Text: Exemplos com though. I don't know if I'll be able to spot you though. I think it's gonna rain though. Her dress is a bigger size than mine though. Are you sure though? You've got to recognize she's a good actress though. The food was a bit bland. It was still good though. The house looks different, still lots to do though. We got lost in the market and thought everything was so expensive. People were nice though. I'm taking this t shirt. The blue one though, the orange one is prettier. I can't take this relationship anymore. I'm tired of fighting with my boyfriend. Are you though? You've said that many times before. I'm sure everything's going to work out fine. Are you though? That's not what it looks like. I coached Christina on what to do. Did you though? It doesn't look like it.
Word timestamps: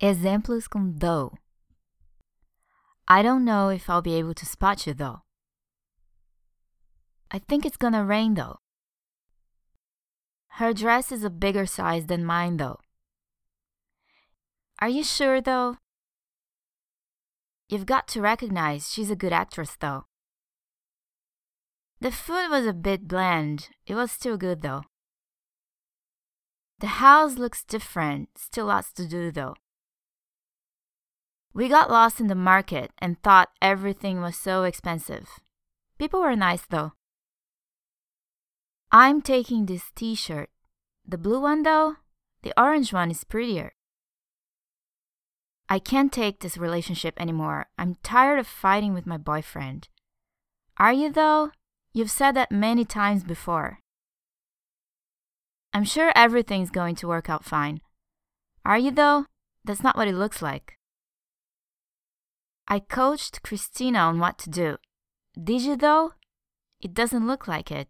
Exemplos 0.00 0.68
com 0.68 0.98
though. 0.98 1.32
I 3.08 3.22
don't 3.22 3.44
know 3.44 3.70
if 3.70 3.88
I'll 3.88 4.02
be 4.02 4.14
able 4.14 4.34
to 4.34 4.44
spot 4.44 4.86
you 4.86 4.94
though. 4.94 5.22
I 7.30 7.38
think 7.38 7.64
it's 7.64 7.76
gonna 7.76 8.04
rain 8.04 8.34
though. 8.34 8.58
Her 10.58 10.72
dress 10.72 11.12
is 11.12 11.24
a 11.24 11.30
bigger 11.30 11.66
size 11.66 12.06
than 12.06 12.24
mine 12.24 12.56
though. 12.56 12.78
Are 14.80 14.88
you 14.88 15.04
sure 15.04 15.40
though? 15.40 15.76
You've 17.68 17.86
got 17.86 18.06
to 18.08 18.20
recognize 18.20 18.92
she's 18.92 19.10
a 19.10 19.16
good 19.16 19.32
actress 19.32 19.76
though. 19.80 20.04
The 22.00 22.12
food 22.12 22.50
was 22.50 22.66
a 22.66 22.74
bit 22.74 23.08
bland. 23.08 23.70
It 23.86 23.94
was 23.94 24.12
still 24.12 24.36
good 24.36 24.60
though. 24.60 24.82
The 26.80 27.00
house 27.00 27.38
looks 27.38 27.64
different, 27.64 28.28
still 28.36 28.66
lots 28.66 28.92
to 28.92 29.08
do 29.08 29.32
though. 29.32 29.54
We 31.56 31.70
got 31.70 31.90
lost 31.90 32.20
in 32.20 32.26
the 32.26 32.34
market 32.34 32.90
and 32.98 33.18
thought 33.22 33.48
everything 33.62 34.20
was 34.20 34.36
so 34.36 34.64
expensive. 34.64 35.40
People 35.98 36.20
were 36.20 36.36
nice 36.36 36.66
though. 36.68 36.92
I'm 38.92 39.22
taking 39.22 39.64
this 39.64 39.90
t 39.94 40.14
shirt. 40.14 40.50
The 41.08 41.16
blue 41.16 41.40
one 41.40 41.62
though, 41.62 41.96
the 42.42 42.52
orange 42.60 42.92
one 42.92 43.10
is 43.10 43.24
prettier. 43.24 43.72
I 45.66 45.78
can't 45.78 46.12
take 46.12 46.40
this 46.40 46.58
relationship 46.58 47.18
anymore. 47.18 47.68
I'm 47.78 47.96
tired 48.02 48.38
of 48.38 48.46
fighting 48.46 48.92
with 48.92 49.06
my 49.06 49.16
boyfriend. 49.16 49.88
Are 50.76 50.92
you 50.92 51.10
though? 51.10 51.52
You've 51.94 52.10
said 52.10 52.32
that 52.32 52.52
many 52.52 52.84
times 52.84 53.24
before. 53.24 53.78
I'm 55.72 55.84
sure 55.84 56.12
everything's 56.14 56.70
going 56.70 56.96
to 56.96 57.08
work 57.08 57.30
out 57.30 57.46
fine. 57.46 57.80
Are 58.62 58.78
you 58.78 58.90
though? 58.90 59.24
That's 59.64 59.82
not 59.82 59.96
what 59.96 60.06
it 60.06 60.14
looks 60.14 60.42
like. 60.42 60.75
I 62.68 62.80
coached 62.80 63.42
Christina 63.42 64.00
on 64.00 64.18
what 64.18 64.38
to 64.38 64.50
do. 64.50 64.78
Did 65.42 65.62
you 65.62 65.76
though? 65.76 66.14
It 66.80 66.94
doesn't 66.94 67.26
look 67.26 67.46
like 67.46 67.70
it. 67.70 67.88